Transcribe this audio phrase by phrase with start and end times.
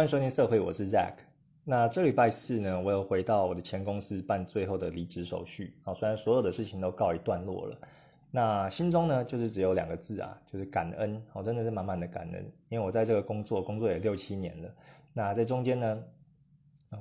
[0.00, 1.12] 欢迎收听社会，我是 Zack。
[1.62, 5.92] 那这礼拜四呢，我有回到我的前公司办最后的离职手续啊。
[5.92, 7.78] 虽然所有的事情都告一段落了，
[8.30, 11.22] 那心中呢，就是只有两个字啊，就是感恩。
[11.34, 14.70] 我真的是满满的感恩，因为我在这个工作工作也六七年了。
[15.12, 16.02] 那在中间呢，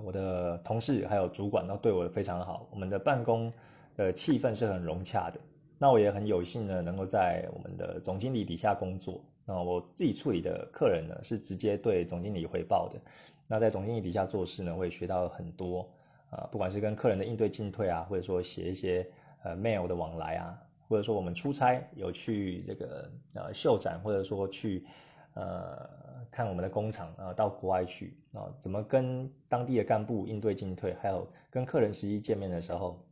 [0.03, 3.49] 我的同事还有主管都对我非常好，我们的办公
[3.95, 5.39] 的气氛是很融洽的。
[5.77, 9.23] 那我也很有幸呢，能够在我们的总经理底下工作。
[9.49, 13.01] 那我自己处理的客人呢，是直接对总经理汇报的。
[13.47, 15.89] 那在总经理底下做事呢，会学到很多
[16.29, 19.09] 啊，不管是跟客人的应对进退啊，或者说写一些
[19.41, 20.55] 呃 mail 的往来啊，
[20.87, 24.85] 或者说我们出差有去这个呃秀展，或者说去
[25.33, 25.89] 呃
[26.29, 33.03] 看我们的工厂啊，到国外去啊，怎么跟当地的干部应对进退，还有跟客人实际见面的时候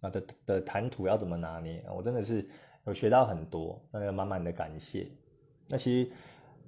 [0.00, 2.44] 啊的的谈吐要怎么拿捏，我真的是
[2.84, 5.06] 有学到很多，那个满满的感谢。
[5.72, 6.10] 那其实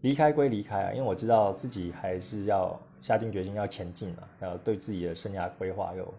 [0.01, 6.15] 离开归离开啊，因为我知道自己还是要下定决心要前进嘛，要对自己的生涯规划有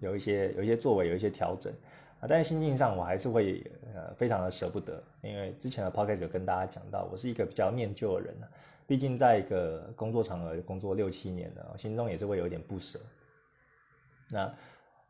[0.00, 1.72] 有一些有一些作为，有一些调整
[2.20, 2.28] 啊。
[2.28, 8.44] 但是心境上我还是会呃非常的舍不得，因为之前的 podcast 有跟大家讲到，我是一个比较念旧的人啊，
[8.86, 13.00] 毕竟在一个工作场合工作六七年了，心中也是会有点不舍。
[14.30, 14.54] 那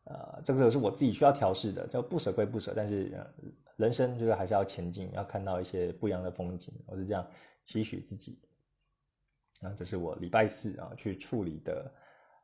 [0.05, 3.13] 呃，这个是我自己需要调试的，就不舍归不舍，但是
[3.83, 7.27] 人生就是还是要前进，要看到一些不一样的风景，我是这样
[7.65, 8.39] 期许自己。
[9.61, 11.93] 那这是我礼拜四啊去处理的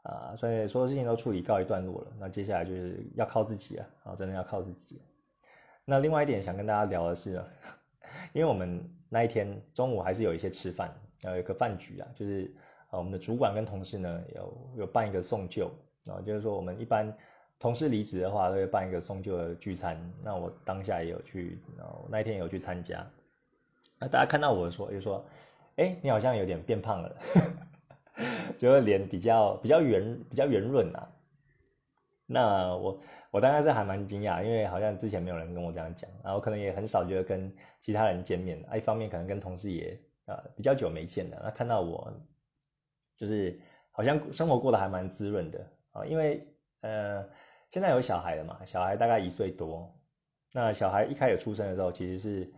[0.02, 2.12] 啊，所以所有事情都处理告一段落了。
[2.18, 5.00] 那接下来就是要靠自己啊，啊，真的要靠自己。
[5.84, 7.40] 那另外一点想跟大家聊的是，
[8.34, 10.92] 因为我们那一天中午还是有一些吃饭，
[11.24, 12.52] 有一个饭局啊，就是
[12.90, 15.70] 啊我们的主管跟同事呢有有办一个送旧
[16.06, 17.16] 啊，就是说我们一般。
[17.58, 19.98] 同事离职的话，都会办一个送旧的聚餐。
[20.22, 23.04] 那我当下也有去，然后那一天有去参加。
[23.98, 25.24] 那大家看到我说，就说
[25.74, 27.16] ：“哎，你好像有点变胖了，
[28.56, 31.10] 就是脸比较比较圆，比较圆润啊。”
[32.30, 33.00] 那我
[33.32, 38.64] 我当然是还蛮惊讶，因为好像之前没有人跟我这样讲，然后可能也很少觉得跟其他人见面。
[38.70, 42.12] 啊一方面可能跟同事也啊比较久没见了，那看到我
[43.16, 43.58] 就是
[43.90, 46.46] 好像生活过得还蛮滋润的啊，因为
[46.82, 47.28] 呃。
[47.70, 48.58] 现在有小孩了嘛？
[48.64, 49.94] 小孩大概一岁多。
[50.54, 52.50] 那小孩一开始出生的时候，其实是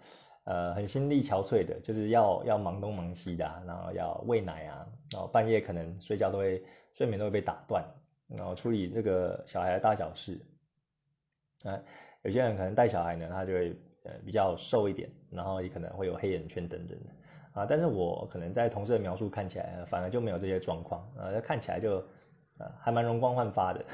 [0.45, 7.85] 呃很心力憔悴的，就是要要忙东忙西的，然后要喂奶啊，然后半夜可能睡觉都会睡眠都会被打断，
[8.29, 10.41] 然后处理这个小孩的大小事。
[11.65, 11.77] 啊，
[12.23, 17.11] 有些人可能带小孩呢，他就会呃比较瘦一点，然后也可能会有黑眼圈等等的
[17.53, 17.67] 啊。
[17.69, 21.97] 但是我可能在同事的描述看起来，反而就没有这些状况啊，看起来就
[22.59, 23.85] 呃还蛮容光焕发的。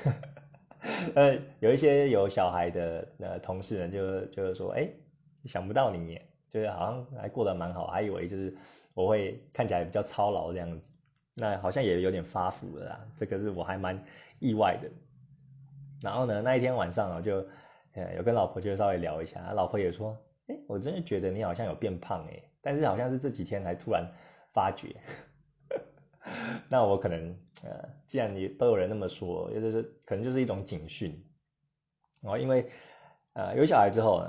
[1.14, 4.88] 呃，有一些有小孩的呃同事呢，就就是说，哎，
[5.44, 6.20] 想不到你，
[6.50, 8.54] 就是好像还过得蛮好，还以为就是
[8.94, 10.92] 我会看起来比较操劳这样子，
[11.34, 14.03] 那好像也有点发福了啦，这个是我还蛮
[14.38, 14.88] 意外的。
[16.03, 17.47] 然后呢，那一天晚上我，就
[17.94, 20.16] 呃有跟老婆就稍微聊一下，老婆也说，
[20.48, 24.06] 哎，我真的觉得你好像有变胖哎，但是好像是这几天才突然
[24.53, 24.94] 发觉。
[26.69, 31.12] 那我可能，呃，既然你都有人那么说，也就是可能就是一种警讯，
[32.23, 32.69] 哦，因为，
[33.34, 34.25] 呃，有小孩之后，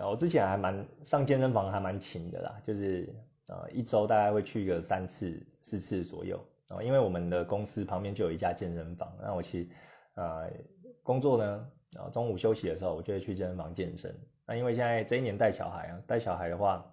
[0.00, 3.14] 我之前还蛮上健身房还蛮勤的啦，就是
[3.48, 6.38] 呃一周大概会去个三次四次左右，
[6.70, 9.68] 哦，因为我们的公司旁边就有一家健身房，那我其实，
[10.14, 10.50] 呃，
[11.02, 14.14] 工作呢，然后中午休息的时候，我就会去健身房健身。
[14.46, 16.84] 那因为现在这一年带小孩啊，带小孩的话，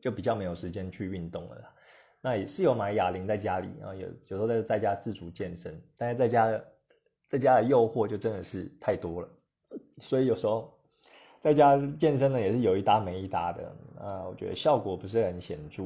[0.00, 1.72] 就比较没有时间去运动了啦。
[2.26, 6.60] 那也是有买哑铃在家里，然后有有时候在在家自主健身，但是在家
[7.28, 9.28] 在家的诱惑就真的是太多了，
[9.98, 10.76] 所以有时候
[11.38, 15.84] 在家健身呢也是有一搭没一搭的啊，我觉得效果不是很显著，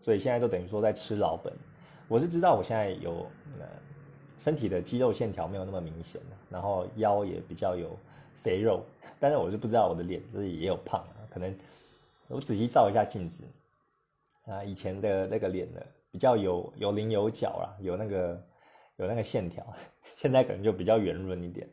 [0.00, 1.52] 所以现在都等于说在吃老本。
[2.06, 3.26] 我是知道我现在有
[3.58, 3.66] 呃
[4.38, 7.98] 身体的肌肉线条没有那么明显了，然后腰也比较有
[8.44, 8.80] 肥肉，
[9.18, 11.52] 但是我是不知道我的脸就是也有胖，可能
[12.28, 13.42] 我仔细照一下镜子。
[14.50, 15.80] 啊，以前的那个脸呢，
[16.10, 18.44] 比较有有棱有角啦，有那个
[18.96, 19.64] 有那个线条，
[20.16, 21.68] 现在可能就比较圆润一点。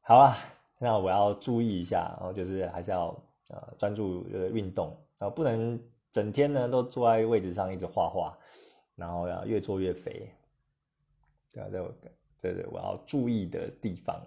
[0.00, 0.36] 好啊，
[0.78, 3.08] 那我要注意一下，然后就是还是要
[3.50, 5.80] 呃专注呃运动啊，不能
[6.12, 8.38] 整天呢都坐在位置上一直画画，
[8.94, 10.30] 然后要越做越肥。
[11.52, 11.94] 对啊，这
[12.38, 14.24] 这是我要注意的地方。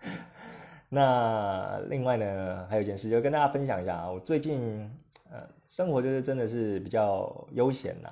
[0.88, 4.90] 那另外呢，还有一件事，就跟大家分享一下啊，我最近。
[5.34, 8.08] 呃，生活就是真的是比较悠闲呐。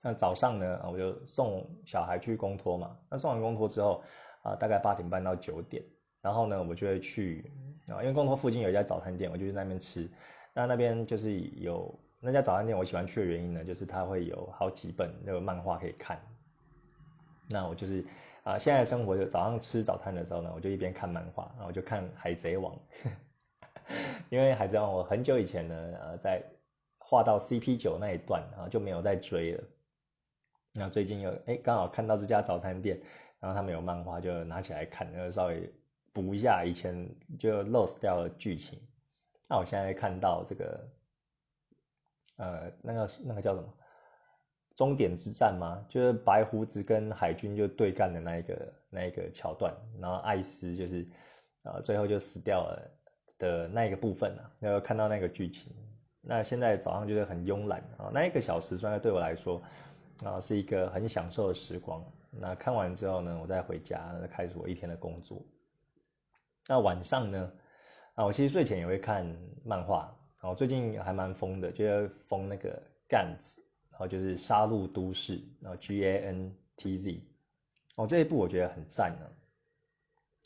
[0.00, 2.96] 那早上呢，我就送小孩去公托嘛。
[3.10, 4.02] 那送完公托之后，
[4.42, 5.84] 啊，大概八点半到九点，
[6.22, 7.52] 然后呢，我就会去
[7.88, 10.10] 啊，因为公托附近有一家早餐店，我就去那边吃。
[10.54, 16.18] 那那边就是有那家早餐店我喜欢去的原因呢，就是它会有好几本那个漫画可以看。
[17.50, 18.02] 那我就是
[18.44, 22.74] 啊，现在生活就早上吃早餐的时候呢，我就一边看漫画，然后就看《海贼王》，
[24.30, 26.42] 因为《海贼王》我很久以前呢，呃，在
[26.98, 29.64] 画到 CP 九那一段啊，就没有再追了。
[30.74, 33.00] 那最近又哎，刚好看到这家早餐店，
[33.40, 35.72] 然后他们有漫画，就拿起来看，然后稍微
[36.12, 37.08] 补一下以前
[37.38, 38.78] 就 lost 掉的剧情。
[39.48, 40.88] 那我现在看到这个，
[42.36, 43.74] 呃，那个那个叫什么？
[44.76, 45.84] 终点之战吗？
[45.88, 51.04] 就是白胡子跟海军就对干的那一个那一个桥段，然后艾斯就是，
[51.62, 52.88] 呃，最后就死掉了
[53.38, 55.72] 的那一个部分啊，要看到那个剧情，
[56.20, 59.62] 那现在早上就是很慵懒啊，那一个小时，算是对我来说，
[60.24, 62.04] 啊，是一个很享受的时光。
[62.30, 65.40] 那看完之后呢，我再回家，开始我一天的工作。
[66.68, 67.52] 那晚上呢，
[68.14, 73.62] 啊，我其实睡前也会看漫画，然后最近还蛮疯的，就是疯那个干子。
[73.90, 77.20] 然后就是《杀戮都市》，然后 G A N T Z，
[77.96, 79.26] 哦，这一部我觉得很赞呢。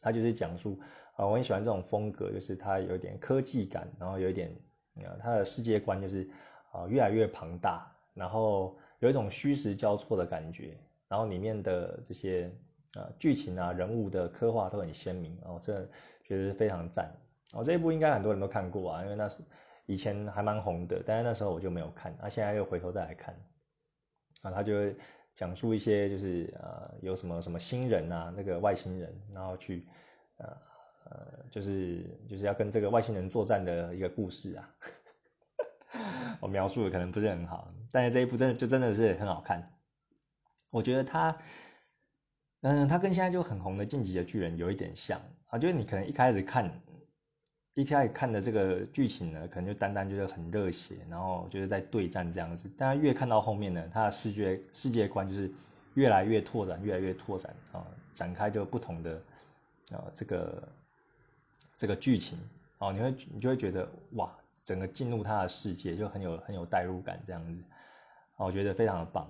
[0.02, 0.78] 他就是讲述
[1.16, 4.54] 啊，我很喜欢这种风格，就是它有点科技感，然后有一点
[4.96, 6.28] 啊，它的世界观就是
[6.72, 10.76] 啊越来越庞大，然后有一种虚实交错的感觉，
[11.08, 12.50] 然后里面的这些
[12.94, 15.88] 啊剧情啊人物的刻画都很鲜明，哦，这
[16.24, 17.10] 觉得非常赞。
[17.54, 19.42] 哦，这一部应该很多人都看过啊，因为那是。
[19.86, 23.34] 以前还蛮红的，但是那时候我就没有看，那现在又回头再来看，
[24.42, 24.72] 啊，他就
[25.34, 29.86] 讲述一些就是呃有什么什么新人啊，那个外星人，然后去
[30.36, 30.46] 呃
[31.04, 34.70] 呃就是就是要跟这个外星人作战的一个故事啊。
[36.40, 39.74] 我描述的可能不是很好，但是这一部真的就真的是很好看。
[40.70, 41.36] 我觉得他，
[42.62, 46.70] 嗯，他跟现在就很红的《晋级的巨人》有一点像啊，就是你可能一开始看。
[47.74, 52.70] 一开始看的这个剧情呢，可能就单单就是很热血，然后就是在对战这样子。
[52.76, 55.50] 但越看到后面呢，他的世界世界观就是
[55.94, 59.14] 越来越拓展，越来越拓展啊，展开就不同的
[59.92, 60.68] 啊这个
[61.78, 62.38] 这个剧情
[62.76, 64.30] 哦，你会你就会觉得哇，
[64.64, 67.62] 整个进入他的世界就很有很有代入感这样子，
[68.36, 69.24] 我觉得非常的棒。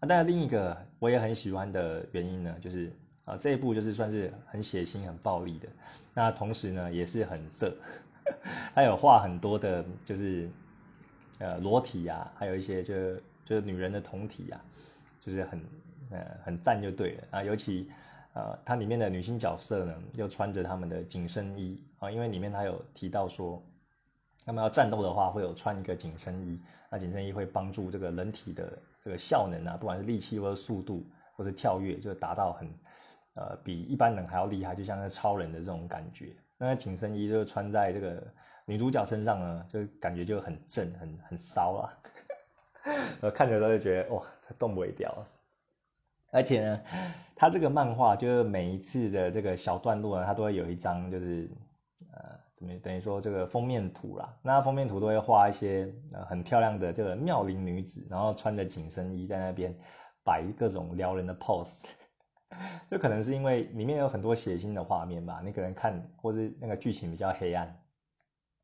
[0.00, 2.90] 啊，当然另一个我也很喜欢的原因呢，就是。
[3.24, 5.66] 啊，这一部就是算是很血腥、很暴力的，
[6.12, 7.74] 那同时呢也是很色，
[8.74, 10.50] 还有画很多的，就是
[11.38, 12.94] 呃裸体啊，还有一些就
[13.46, 14.62] 就是女人的酮体啊，
[15.22, 15.58] 就是很
[16.10, 17.90] 呃很赞就对了啊，尤其
[18.34, 23.64] 呃它里面的女性角色呢，又穿着他们的紧身衣啊，因为里面它有提到说，
[24.44, 26.60] 他们要战斗的话会有穿一个紧身衣，
[26.90, 32.68] 那紧身衣会帮助这个人体的这个效能啊，不管是力气或者速度或是跳跃，就达到很。
[33.34, 36.34] 呃，比一般人还要厉害，就像那超人的这种感觉。
[36.56, 38.22] 那紧身衣就穿在这个
[38.64, 41.92] 女主角身上呢，就感觉就很正、很很骚啊。
[43.22, 45.12] 呃，看着都会觉得哇，它动不会掉。
[46.30, 46.80] 而且呢，
[47.34, 51.50] 它这个漫画就是每一次的这个小段落呢，它都会有一张就是
[52.12, 54.32] 呃，怎么等于说这个封面图啦。
[54.42, 59.74] 那封面图都会画一些呃很漂亮的这个妙龄女子，然后穿着紧身衣在那边
[60.22, 61.84] 摆各种撩人的 pose。
[62.86, 67.82] 就可能是因为里面有很多血腥的画面吧，你可能看或是那个剧情比较黑暗，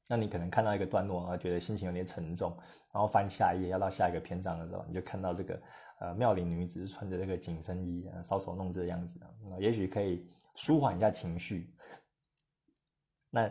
[0.08, 2.56] 那你可能看到一个段落，然后觉得心情有点沉重，
[2.92, 5.60] 然后翻下一页要到下一个篇章的时候，你就看到这个
[5.98, 9.18] 呃妙龄女子穿着这个紧身衣，搔首弄姿的样子，
[9.58, 11.74] 也许可以舒缓一下情绪。
[13.30, 13.50] 那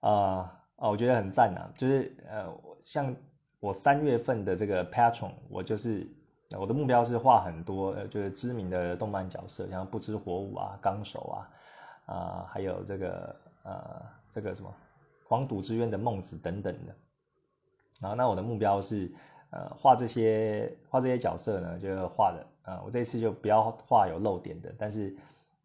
[0.00, 3.16] 啊啊，我觉得很赞啊，就是呃像
[3.58, 6.14] 我三月份的这个 Patron，我就是。
[6.56, 14.74] 我的目标是画很多，呃，就是知名的动漫角色，像不知火舞啊、纲手啊，啊，还有这个呃，这个什么
[15.26, 16.94] 黄赌之渊的孟子等等的。
[18.00, 19.12] 然后，那我的目标是，
[19.50, 25.14] 呃，画这些画这些角色呢，就画的，呃，我这次就不要画有漏点的，但是，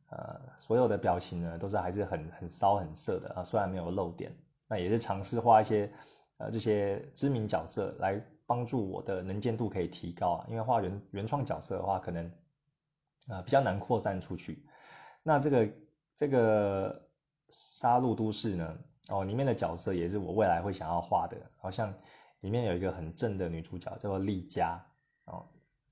[0.10, 4.36] 呃，所有的表情呢，都是还是很很骚很色的啊，虽然没有漏点，
[4.68, 5.90] 那也是尝试画一些，
[6.40, 8.22] 呃，这些知名角色来。
[8.46, 12.30] 帮助我的能见度可以提高啊，因为画原原创角色的话，可能
[13.28, 14.66] 啊比较难扩散出去。
[15.24, 15.70] 那这个
[16.16, 17.08] 这个
[17.50, 18.78] 杀戮都市呢，
[19.10, 21.38] 哦，里面的角色也是我未来会想要画的。
[21.58, 21.94] 好像
[22.42, 24.86] 里面有一个很正的女主角，叫做丽佳，
[25.26, 25.48] 哦，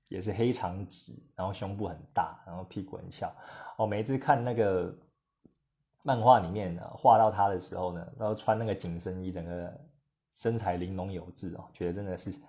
[0.08, 3.34] 也是黑长直，然后胸部很大，然后屁股很翘。
[3.78, 4.94] 哦，每一次看那个
[6.02, 9.80] 漫画里面画到她的时候呢，然后穿那个紧身衣，整个。
[10.32, 12.32] 身材玲珑有致哦，觉得真的是，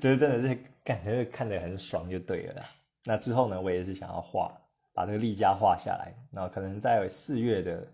[0.00, 2.62] 觉得真的是感觉看着很爽就对了。
[3.04, 4.52] 那之后呢，我也是想要画，
[4.94, 7.86] 把这个丽佳画下来，然后可能在四月的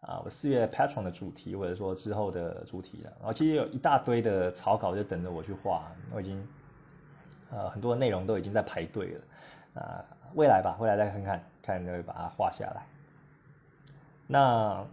[0.00, 3.12] 啊，我四月 Patron 的主题，或者说之后的主题了。
[3.18, 6.48] 然后其实有一大堆的草稿就等着我去画，我已经
[7.50, 12.84] 呃很多内容都已经在排队了啊，未来吧，未来再看看看就会把它画下来。
[14.26, 14.84] 那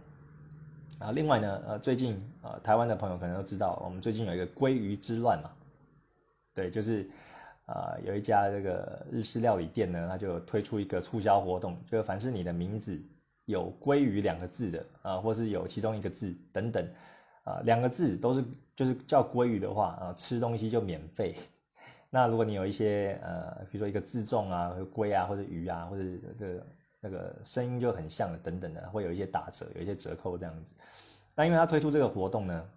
[0.98, 5.50] 啊，另外呢，呃，最近呃台湾的朋友可能都知道，我们最近有一个鲑鱼之乱嘛，
[6.54, 7.08] 对，就是
[7.66, 13.00] 啊有一家这个日式料理店呢，它就推出一个促销活动，就凡是你的名字。
[13.48, 16.86] 有“鲑鱼”两个字的啊，或是有其中一个字等等
[17.44, 18.44] 啊，两个字都是
[18.76, 21.34] 就是叫鲑鱼的话啊，吃东西就免费。
[22.12, 26.04] 那如果你有一些呃，比如说一个字重啊，龟啊，或者鱼啊，或者
[26.38, 26.66] 这个
[27.00, 30.74] 那个声音就很像的等等的，会有一些打折，有一些折扣这样子。
[31.34, 32.68] 那因为他推出这个活动呢，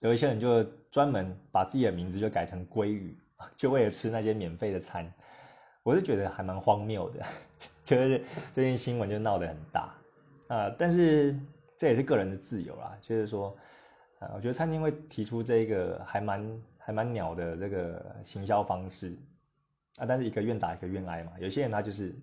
[0.00, 3.16] 有一些人就专门把自己的名字就改成鲑鱼，
[3.56, 5.12] 就为了吃那些免费的餐。
[5.82, 7.20] 我是觉得还蛮荒谬的。
[7.84, 9.92] 就是最近新闻就闹得很大
[10.46, 11.36] 啊，但是
[11.76, 12.96] 这也是个人的自由啦。
[13.00, 13.56] 就是说，
[14.20, 19.16] 啊，我觉得餐厅会提出这个还蛮还蛮鸟的这个行销方式
[19.98, 21.32] 啊，但是一个愿打一个愿挨嘛。
[21.40, 22.14] 有些人他就是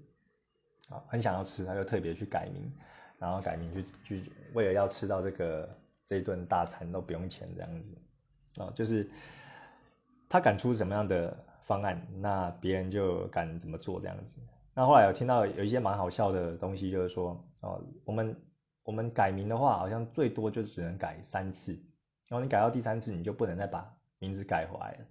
[0.89, 2.71] 啊很想要吃，他就特别去改名，
[3.17, 5.69] 然后改名去去为了要吃到这个
[6.05, 9.09] 这一顿大餐都不用钱这样子啊，就是
[10.27, 14.39] 他敢出什么样的方案，那别人就敢怎么做这样子。
[14.73, 17.31] 那后来有听到有一些蛮好笑的东西，就是说，
[17.61, 18.35] 哦，我们
[18.83, 21.73] 我们改名的话，好像最多就只能改三次，
[22.29, 23.87] 然后你改到第三次，你就不能再把
[24.19, 25.05] 名字改回来了。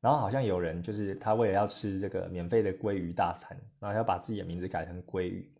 [0.00, 5.52] 然后好像有人就是他为了要吃这个免费的鲑鱼大餐，然后要把自己的名字改成鲑鱼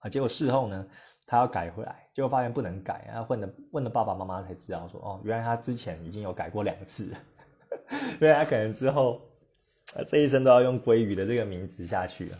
[0.00, 0.86] 啊，结果事后呢，
[1.26, 7.14] 他要改回来，结果发现不能改，然后问了问了爸爸妈妈才知道说，哦，原来他之前已经有改过两次，
[8.18, 9.20] 所以他可能之后
[10.06, 12.36] 这一生都要用鲑鱼的这个名字下去了。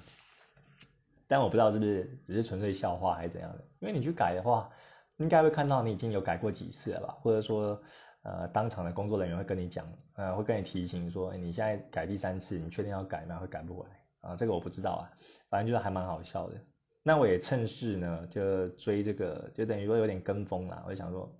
[1.27, 4.69] 但我不知道是不是只是纯粹笑话还是怎样的，因为你去改的话，
[5.17, 7.81] 应该会看到你已经有改过几次了吧，或者说，
[8.25, 13.39] 呃，当场的工作人员会跟你讲，呃，会跟你提醒说，你现在改第三次，你确定要改吗？
[13.39, 14.37] 会改不回来啊？
[14.37, 15.03] 这个我不知道啊，
[15.49, 16.57] 反正就是还蛮好笑的。
[17.03, 20.83] 那我也趁势呢，就追这个，就等于说有点跟风啦。
[20.87, 21.31] 我就想说，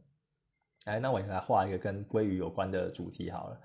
[0.85, 3.61] 哎，那我也来画一个跟鲑鱼有关的主题好了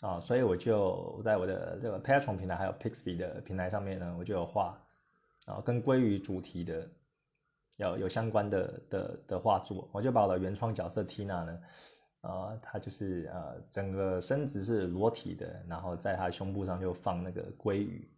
[0.00, 4.80] 啊，所以我就在我的这个 Patreon 平台还有 Pixby 的平台上面呢，我就有画。
[5.46, 6.86] 啊，跟鲑鱼主题的，
[7.78, 11.58] 有有相关的的的画作，我就把我的原创角色 Tina 呢，
[12.20, 18.08] 啊，他就是呃整个身子是裸体的，然后在她胸部上就放那个鲑鱼，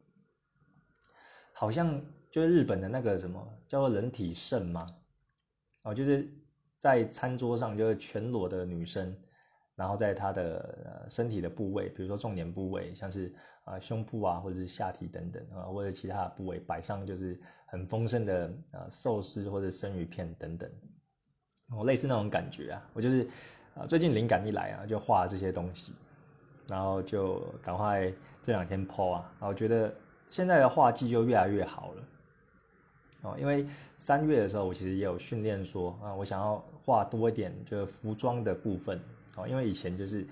[1.53, 4.95] 好像就是日本的那个什么叫做人体肾吗？
[5.83, 6.29] 哦，就是
[6.79, 9.17] 在餐桌上就是全裸的女生，
[9.75, 13.33] 然后在她的身体的部位，比如说重点部位，像是。
[13.65, 20.69] 啊，胸部啊，或者是下体等等啊，或者其他的部位摆上就是很丰盛的啊寿司或者生鱼片等等，
[21.71, 22.91] 哦，类似那种感觉啊。
[22.93, 23.25] 我就是
[23.75, 25.93] 啊，最近灵感一来啊，就画这些东西，
[26.69, 28.13] 然后就赶快
[28.43, 29.95] 这两天剖啊，然后觉得
[30.29, 32.03] 现在的画技就越来越好了。
[33.23, 39.01] 哦，因为三月的时候我其实也有训练说啊，我想要画多一点就是服装的部分
[39.37, 40.27] 哦，因为以前就是。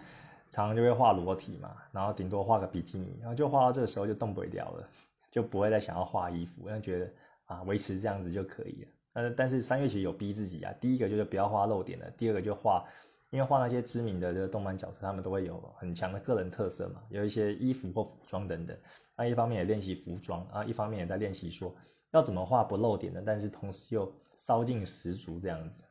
[0.53, 4.89] 常常就会画裸体嘛，然后顶多画个比基尼，然后就画到这个时候就动不了了，
[5.31, 7.09] 就不会再想要画衣服，因为觉得
[7.45, 8.89] 啊维持这样子就可以了。
[9.13, 12.85] 但但是三月其实有逼自己啊，第一个就是不要画露点的，第二个就画，
[13.31, 18.77] 因为画那些知名的这个动漫角色，他们都会有很强的个人特色嘛，有一些衣服或服装等等。
[19.17, 21.75] 那一方面也练习服装啊，一方面也在练习说
[22.11, 25.85] 要怎么画不露点的，但是同时又骚劲十足这样子。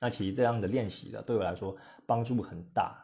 [0.00, 1.76] 那其实这样的练习的对我来说
[2.06, 3.02] 帮助很大。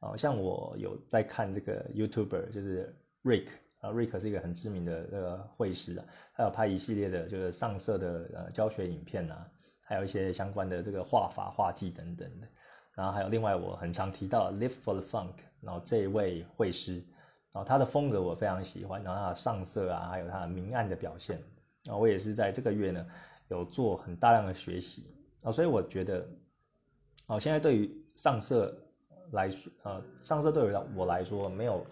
[0.00, 3.48] 哦，像我有在看这个 YouTuber，就是 Rick
[3.78, 9.48] 啊，Rick 是一个很知名的这个绘师啊，他有拍一系列的就是上色的呃教学影片啊，
[9.82, 12.48] 还有一些相关的这个画法、画技等等的。
[12.94, 16.94] 然后还有另外我很常提到 Live for the Funk，然后这一位绘师，
[17.52, 21.42] 然后他的风格我非常喜欢，然后他的上色啊，还有他的明暗的表现，
[21.88, 23.06] 啊，我也是在这个月呢
[23.48, 25.06] 有做很大量的学习
[25.42, 26.28] 啊，所以我觉得，
[27.28, 28.76] 哦，现在对于上色。
[29.30, 31.86] 来说，呃，上色对于我来说没有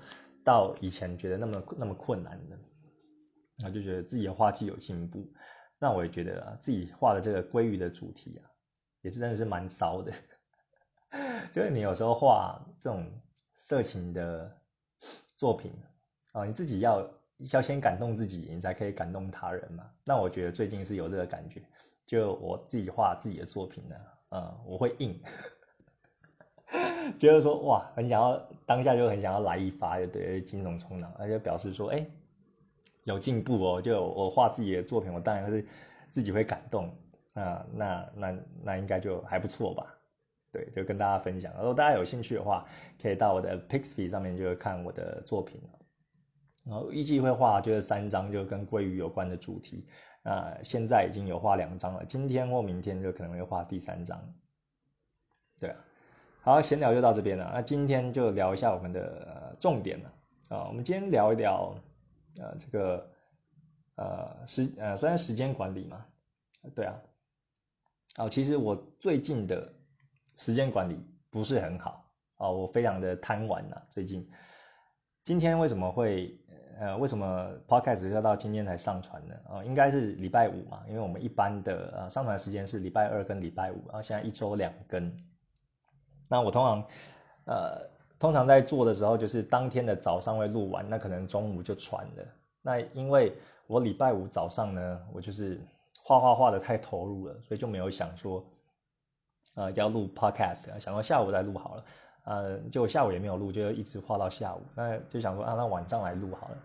[0.45, 2.59] 到以前觉得那么那么困难的，
[3.61, 5.27] 那就觉得自己的画技有进步。
[5.79, 8.45] 那我也觉得啊自己画的这个鲑鱼的主题啊，
[9.01, 10.13] 也是真的是蛮骚的。
[11.53, 13.05] 就是你有时候画这种
[13.55, 14.51] 色情的
[15.37, 15.73] 作品
[16.33, 17.11] 啊，你自己要
[17.53, 19.85] 要先感动自己，你才可以感动他人嘛。
[20.05, 21.63] 那我觉得最近是有这个感觉，
[22.07, 23.97] 就我自己画自己的作品呢，
[24.31, 25.21] 呃，我会硬。
[27.19, 32.07] 觉得说哇，很想要当下就很想要来一发，就对，精虫冲脑，而且表示说，哎，
[33.03, 33.83] 有进步哦。
[33.83, 35.67] 就我画自己的作品，我当然是
[36.13, 36.95] 自己会感动
[37.33, 39.93] 那那那那应该就还不错吧？
[40.53, 41.53] 对，就跟大家分享。
[41.59, 42.67] 如果大家有兴趣的话，
[43.01, 45.61] 可以到我的 Pixpy 上面就看我的作品
[46.65, 49.87] 然后预计会画就是三张，就跟鲑鱼有关的主题。
[50.23, 54.21] 那现在已经有画两张了，今天或明天就可能会画第三张。
[55.59, 55.77] 对啊，
[56.43, 57.51] 好，闲聊就到这边了。
[57.55, 60.13] 那今天就聊一下我们的重点了
[60.51, 60.67] 啊。
[60.69, 61.75] 我们今天聊一聊
[62.39, 63.11] 呃这个
[63.95, 66.05] 呃时呃虽然时间管理嘛，
[66.75, 66.95] 对啊。
[68.19, 69.73] 哦，其实我最近的
[70.41, 70.99] 时间管理
[71.31, 72.03] 不是很好
[72.39, 73.77] 啊，我非常的贪玩呐。
[73.91, 74.27] 最近
[75.23, 76.35] 今天为什么会？
[76.81, 79.35] 呃，为什么 podcast 要到今天才上传呢？
[79.51, 85.15] 啊，应该是礼拜五嘛，因为我们一般的呃上传时间是礼拜二跟礼拜五，然后现在一周两更。
[86.27, 86.87] 那我通常
[87.45, 87.87] 呃
[88.19, 92.25] 通常在做的时候，就是当天的早上会录完，那可能中午就传了。
[92.63, 95.61] 那因为我礼拜五早上呢，我就是
[96.03, 98.43] 画画画的太投入了，所以就没有想说
[99.55, 101.85] 呃要录 podcast，想到下午再录好了。
[102.25, 104.61] 呃，就下午也没有录，就一直画到下午。
[104.75, 106.57] 那就想说啊，那晚上来录好了。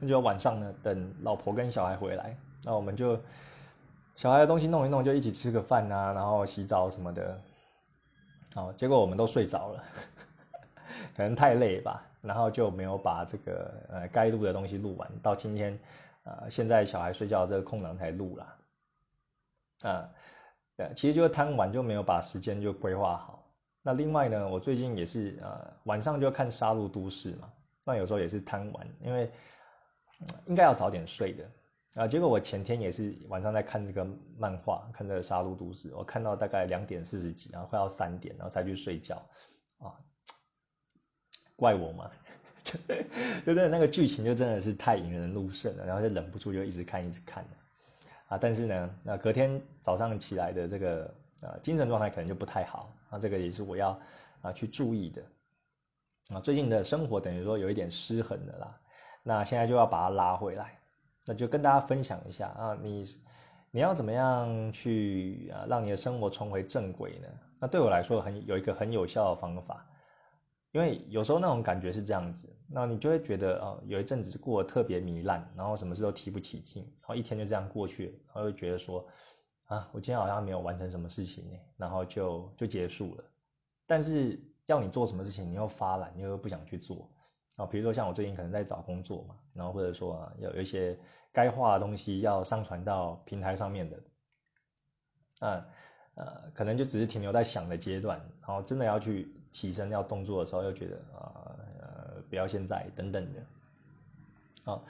[0.00, 3.18] 那就晚上呢，等老婆跟小孩回来，那我们就
[4.16, 7.40] 小孩的东西弄一弄，就一起吃个饭啊，然后洗澡什么的。
[8.56, 9.84] 哦，结果我们都睡着了，
[11.16, 15.08] 可能太累吧，然后就没有把这个呃该录的东西录完。
[15.22, 15.78] 到今天，
[16.24, 18.56] 呃，现在小孩睡觉这个空档才录啦。
[19.82, 20.10] 啊，
[20.80, 23.46] 对，其实就是贪玩，就没有把时间就规划好。
[23.82, 27.52] 那另外呢，我最近也是呃晚上就看《杀戮都市》嘛，
[27.84, 29.30] 那有时候也是贪玩，因为。
[30.44, 31.50] 应该要早点睡的
[31.94, 34.06] 啊，结果我前天也是晚上在看这个
[34.36, 39.16] 漫画，看这个《杀戮都市》，我看到大概两点四十几，然后快要三点，然后才去睡觉
[39.78, 39.96] 啊，
[41.56, 42.10] 怪我吗，
[43.46, 47.42] 就真的那个剧情就真的是太引人入胜了，然后就忍不住就一直看一直看
[48.30, 53.98] 啊，但是呢，那隔天早上起来的这个呃精神状态可能就不太好啊，这个也是我要
[54.40, 55.22] 啊去注意的
[56.32, 58.80] 啊，最近的生活等于说有一点失衡的啦。
[59.24, 60.78] 那现在就要把它拉回来，
[61.26, 63.04] 那就跟大家分享一下啊，你
[63.72, 67.28] 你要怎么样去啊，让你的生活重回正轨呢？
[67.58, 69.84] 那对我来说很有一个很有效的方法，
[70.70, 79.04] 因为有时候那种感觉是这样子，那你就会觉得啊，有一阵子过得特别糜烂，然后什么事都提不起劲，然后一天就这样过去，然后又觉得说
[79.66, 83.24] 啊，我今天好像没有完成什么事情，然后就就结束了。
[83.86, 87.10] 但是要你做什么事情，你又发懒，你又不想去做。
[87.56, 90.98] 啊，比如说像我最近可能在找工作嘛，然后或者说有有一些
[91.32, 93.96] 该画的东西要上传到平台上面的，
[95.40, 95.66] 啊，
[96.14, 101.56] 呃，可能就只是停留在想的阶段，然后真的要去起身要动作的时候，又觉得啊，
[102.30, 104.80] 不要现在等等的，啊，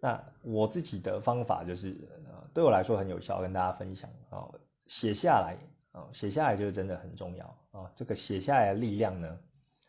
[0.00, 1.94] 那我自己的方法就是，
[2.30, 4.48] 呃，对我来说很有效，跟大家分享啊，
[4.86, 5.58] 写下来
[5.92, 9.38] 啊，写下来就是真的很重要啊，这个写下来的力量呢。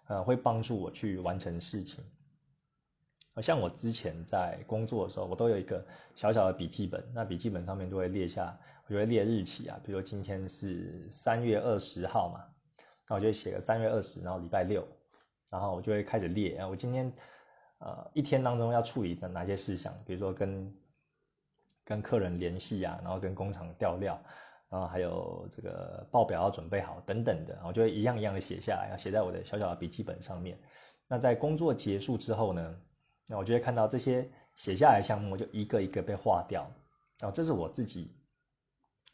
[0.09, 2.03] 呃，会帮助我去完成事情。
[3.43, 12.43] 像我之前在工作的时候，我都有一个小小的笔记本，那笔记本上面就会列下，我就会列日期啊，比如今天是三月二十号嘛，
[13.07, 14.83] 那我就写个三月二十，然后礼拜六，
[15.49, 17.11] 然后我就会开始列啊，我今天
[17.79, 20.73] 呃一天当中要处理的哪些事项，比如说跟
[21.83, 24.21] 跟客人联系啊，然后跟工厂调料。
[24.71, 30.59] 然后还有这个报表要准备好等等的，我就会一样一样的写下来，要写在我的小小的笔记本上面。
[31.07, 32.79] 那在工作结束之后呢，
[33.27, 36.69] 那我就会看到这些写下来项目就一个一个被划掉。
[37.19, 38.15] 然后这是我自己，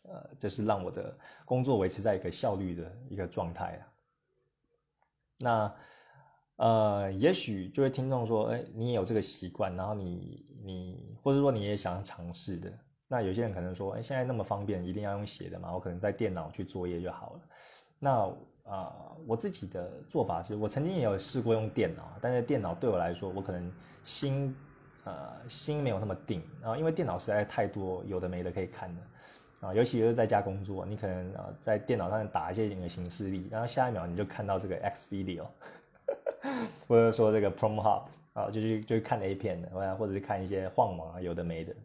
[0.04, 3.88] 呃，就是让我的工作维持在一个效率的一个状态啊。
[5.40, 5.76] 那
[6.58, 12.72] 呃，也许就会听众说，哎，你也有这个习惯，然后你你或者说你也想尝试的。
[13.08, 15.74] 那有些人可能说，哎，现在那么方便，一定要用写的嘛？
[15.74, 17.42] 我可能在电脑去作业就好了。
[18.00, 18.94] 那啊，
[19.28, 23.72] 我自己的做法是，我曾经也有试过用电脑，但是电脑对我来说，我可能
[24.04, 24.56] 心
[25.04, 35.46] 呃心没有那么定啊，因为电脑实在太多有的没的可以看的啊，尤其是在家工作，你可能啊在电脑上打一些你的形式力，然后下一秒你就看到这个 X video，
[36.88, 38.04] 或者说这个 Prom Hub
[38.34, 41.76] 啊，就去就看 A 片的，或者是看一些晃网啊，有的没的。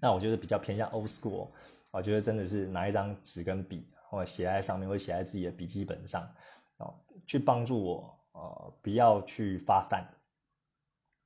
[0.00, 1.48] 那我觉得比较偏向 old school，
[1.90, 6.28] 我觉得真的是拿一张纸跟笔，或者写在上面，或写在自己的笔记本上，
[6.76, 6.94] 哦，
[7.26, 10.06] 去帮助我，呃，不要去发散，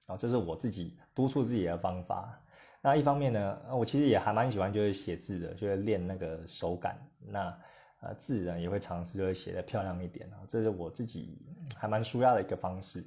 [0.07, 2.41] 啊，这是我自己督促自己的方法。
[2.81, 6.97] 那一方面呢，我其实也还蛮喜欢就是写字的，就是练那个手感。
[7.19, 7.59] 那
[8.01, 11.39] 呃字呢也会尝试就是写的漂亮一点啊，这是我自己
[11.77, 13.05] 还蛮舒压的一个方式。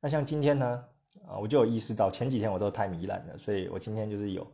[0.00, 0.84] 那像今天呢，
[1.26, 4.46] 啊，我就有意识到前几天我都太糜烂了，所以我今天就是有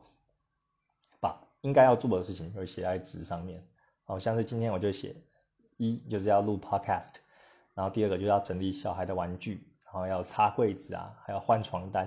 [1.21, 1.41] 把。
[1.63, 3.61] 应该要做的事情就写在纸上面。
[4.05, 5.17] 好像是今天我就写
[5.79, 7.15] 一就是要录 podcast，
[7.75, 12.07] 然后第二个就是要整理小孩的玩具，然后要擦柜子啊，还要换床单，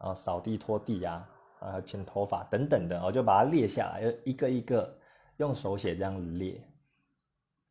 [0.00, 4.98] 然后扫地拖地啊，呃剪头发等等的，我就把它列下来，一个一个
[5.36, 6.60] 用手写这样子列。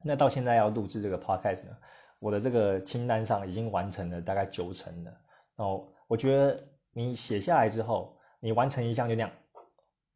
[0.07, 1.77] 那到现在要录制这个 podcast 呢，
[2.17, 5.11] 我的这个清单上已经完成了大概九成了。
[5.55, 9.31] 然后我觉得你写下来之后，你完成一项就那样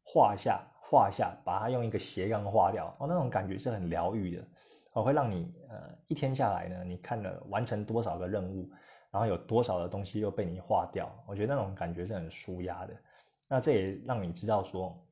[0.02, 0.66] 画下。
[0.94, 4.46] 画下，把它用一个斜杠画掉，哦，那种感觉是很疗愈的，
[4.92, 8.70] 哦，会让你呃一天下来呢，你看了完成多少个任务，
[9.10, 12.94] 然后有多少的东西又被你画掉，我觉得那种感觉是很舒压的。
[13.48, 15.02] 那这也让你知道说，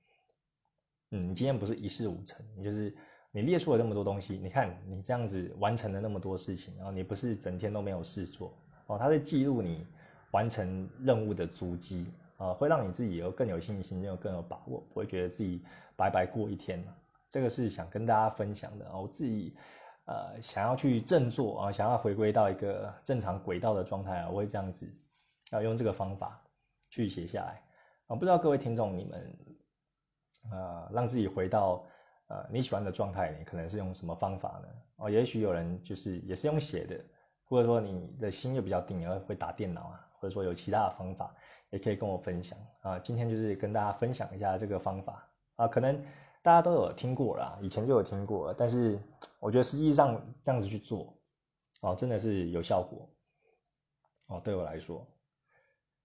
[1.13, 2.95] 嗯，你今天不是一事无成，你就是
[3.33, 8.53] 你列出了那么多东西，你看你这样子完成了那么多事情，然后你不是整天都没有事做，
[8.87, 9.87] 哦，它在记录你
[10.33, 12.07] 完成任务的足迹。
[12.41, 15.63] 啊，会让你自己有更有信心，又更有把握，不会觉得自己
[15.95, 16.83] 白白过一天。
[17.29, 18.99] 这个是想跟大家分享的啊。
[18.99, 19.55] 我自己
[20.07, 24.91] 呃想要去振作啊，想要回归到一个正常轨道的状态啊，我会这样子，
[25.53, 26.43] 要用这个方法
[26.89, 27.63] 去写下来
[28.07, 28.17] 啊。
[28.17, 29.39] 不知道各位听众你们
[30.51, 31.85] 呃让自己回到
[32.31, 34.69] 呃你喜欢的状态，你可能是用什么方法呢？
[34.97, 36.99] 哦，也许有人就是也是用写的，
[37.45, 41.37] 或者说你的心又比较定，你会会打电脑啊，或者说有其他的方法。
[41.73, 45.97] 也可以跟我分享啊，今天就是跟大家分享一下这个方法啊，可能
[46.43, 48.99] 大家都有听过啦，以前就有听过，但是
[49.39, 51.17] 我觉得实际上这样子去做，
[51.81, 53.09] 哦，真的是有效果，
[54.27, 55.07] 哦，对我来说，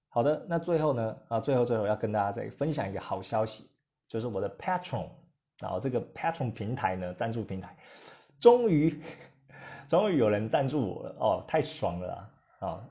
[0.10, 3.68] 好的，那最后呢，啊，最后最后要跟大家再分享一个好消息，
[4.08, 5.10] 就是我的 Patron，
[5.60, 7.76] 然后这个 Patron 平台呢，赞助平台，
[8.40, 9.02] 终于
[9.88, 12.84] 终于有人赞助我了，哦，太爽了啊！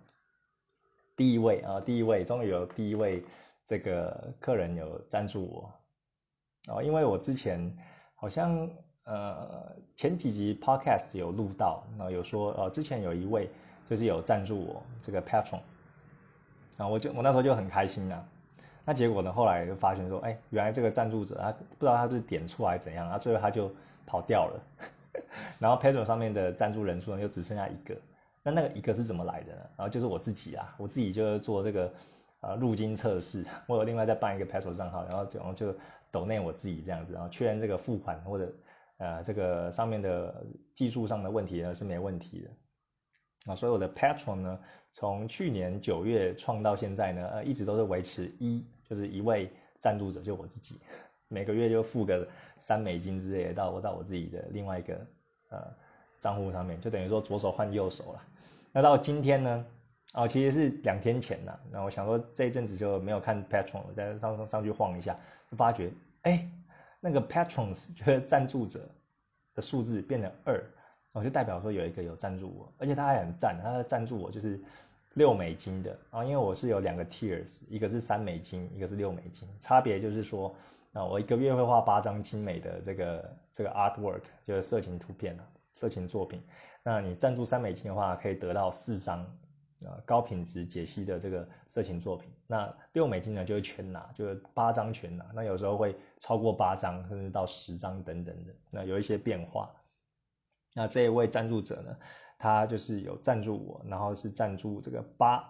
[1.16, 3.24] 第一位啊，第一位，终于有第一位
[3.66, 7.77] 这个客人有赞助我，哦，因为我之前
[8.14, 8.68] 好像
[9.05, 13.50] 呃前几集 podcast 有录到，然后有说呃之前有一位
[13.88, 15.61] 就是有赞助我这个 patron，
[16.79, 18.27] 啊，我就我那时候就很开心啊，
[18.85, 23.70] 那结果呢后来就发现说，哎，原来这个赞助者他不知道他是点错还是怎样，然后最后他就
[24.07, 24.61] 跑掉了，
[25.59, 27.97] 然后 patron 上面的赞助人数呢又只剩下一个。
[28.47, 29.61] 那那个一个是怎么来的呢？
[29.79, 31.92] 然后就是我自己啊，我自己就做这个
[32.40, 35.75] 呃入金测试，我有另外再办一个 Paso 账号，然后然后就
[36.11, 38.53] 抖内我自己这样子，然后确认这个付款或者
[38.99, 40.44] 呃这个上面的
[40.75, 44.61] 技术上的问题呢是没问题的啊，所以我的 Patron 呢
[44.92, 50.81] 从去年九月创到现在呢，呃一直都是维持一就是一位赞助者就我自己，
[51.29, 52.27] 每个月就付个
[52.59, 55.07] 三美金之类的到到我自己的另外一个
[55.51, 55.62] 呃
[56.20, 58.23] 账户上面，就等于说左手换右手了。
[58.73, 59.66] 那到今天呢？
[60.14, 61.59] 哦，其实是两天前呐。
[61.73, 65.16] 那我想说这一阵子就没有看 Patron，我在上上上去晃一下，
[65.51, 65.90] 就发觉，
[66.23, 66.49] 哎，
[67.01, 68.88] 那个 Patrons 就是赞助者
[69.57, 70.62] 的数字变成二，
[71.11, 74.61] 我就代表说有一个有赞助我，而且他还很赞，他的赞助我就是
[75.14, 80.55] 六美金的啊，因为我是有两个 tiers，一个是三美金，一个是六美金，差别就是说，
[80.92, 86.42] 啊，我一个月会画八张精美的这个这个 artwork，就是色情图片啊，色情作品。
[86.83, 89.20] 那你赞助三美金的话，可以得到四张
[89.87, 92.31] 啊高品质解析的这个色情作品。
[92.46, 95.24] 那六美金呢，就是全拿，就是八张全拿。
[95.35, 98.53] 那有时候会超过八张，甚至到十张等等的。
[98.70, 99.70] 那有一些变化。
[100.77, 101.96] 那这一位赞助者呢，
[102.44, 105.42] 他就是有赞助我，然后是赞助这个八，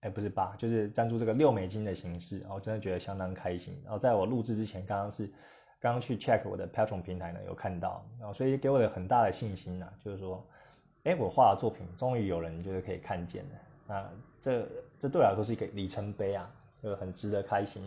[0.00, 2.42] 哎，不是八，就是赞助这个六美金的形式。
[2.48, 3.78] 我真的觉得相当开心。
[3.84, 5.26] 然后在我录制之前，刚刚是
[5.78, 10.42] 刚刚去 check 我的 Patron 平台呢，有看到，然后所以给我有很大的信心呐，就是说。
[11.04, 13.50] 哎，我画的作品终于有人就是可以看见了，
[13.86, 16.46] 那这这对我来说是一个里程碑啊，
[16.82, 17.82] 就很值得开心。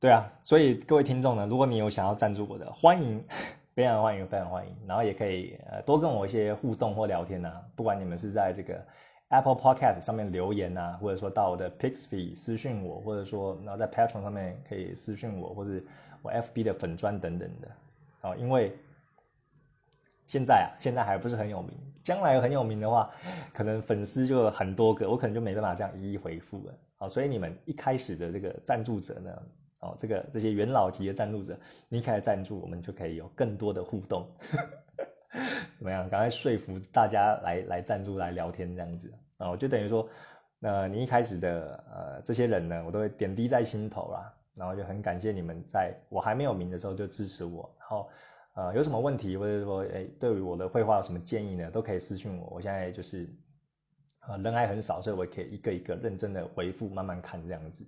[0.00, 3.24] 对啊，所以各位听众呢，如果你有想要赞助我的，欢迎，
[3.74, 4.74] 非常欢迎，非常欢迎。
[4.86, 8.84] 然后也可以呃多跟我一些互动或聊天呐，不管你们是在这个
[9.28, 15.82] Apple Podcast 上面留言呐，或者说到我的 Pixie 私讯我，或者说然后在 Patron 上面可以私讯我，或者
[16.22, 17.68] 我 FB 的粉砖等等的，
[18.20, 18.76] 好，因为。
[20.28, 21.76] 现在啊，现在还不是很有名。
[22.02, 23.10] 将来很有名的话，
[23.52, 26.74] 可能粉丝就很多个，我可能就没办法这样一一回复了。
[26.96, 29.42] 好，所以你们一开始的这个赞助者呢，
[29.82, 34.26] 哦，这个这些元老级的赞助者，你开始赞助，我们就可以有更多的互动。
[35.76, 36.08] 怎么样？
[36.08, 39.50] 赶快说服大家来来赞助来聊天这样子啊！
[39.50, 40.08] 我就等于说，
[40.58, 44.32] 那你一开始的呃这些人呢，我都会点滴在心头啦。
[44.54, 48.08] 然后就很感谢你们在我还没有名的时候就支持我，然后。
[48.54, 51.70] 呃，有什么问题或者说，哎，对于我的绘画有什么建议呢？
[51.70, 52.48] 都可以私信我。
[52.50, 53.26] 我现在就是，
[54.28, 57.86] 呃，人还很少，所以我可以一个一个认真的回复，慢慢看这样子。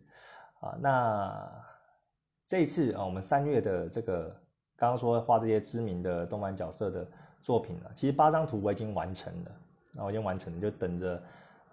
[0.61, 1.65] 啊，那
[2.47, 4.25] 这一次啊，我们三月的这个
[4.77, 7.07] 刚刚说画这些知名的动漫角色的
[7.43, 9.51] 作品呢，其实八张图我已经完成了，
[9.95, 11.23] 那我已经完成了，就等着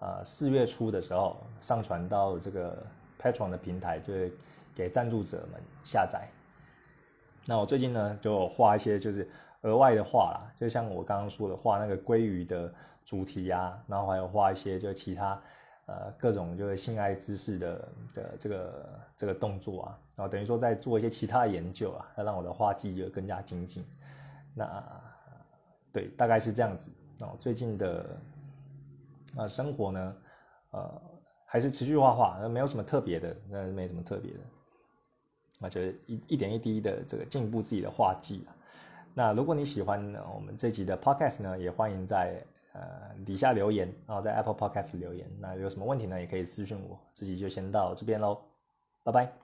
[0.00, 2.82] 呃四月初的时候上传到这个
[3.20, 4.32] Patron 的平台，就会
[4.74, 6.26] 给赞助者们下载。
[7.46, 9.28] 那我最近呢，就画一些就是
[9.62, 12.72] 额外的画啦，就像我刚刚说的，画那个鲑鱼的
[13.04, 15.40] 主题啊，然后还有画一些就其他
[15.86, 23.84] 呃各种就是性爱姿势的的这个这个动作啊，然后等于说在做一些其他的研究啊，要让我的画技就更加精进。
[24.54, 24.84] 那
[25.92, 26.90] 对，大概是这样子。
[27.20, 28.06] 哦，最近的
[29.36, 30.16] 啊生活呢，
[30.70, 31.02] 呃，
[31.44, 34.38] 还是持续画画，没有什么特别的，那没什么特别的。
[35.60, 38.50] 那就是一一点一滴的这个进步自己的画技啊。
[39.14, 40.00] 那如果你喜欢
[40.34, 42.42] 我们这集的 podcast 呢，也欢迎在
[42.72, 45.26] 呃底下留言，然后在 Apple Podcast 留言。
[45.38, 46.98] 那有什么问题呢，也可以私信我。
[47.14, 48.38] 这集就先到这边喽，
[49.02, 49.41] 拜拜。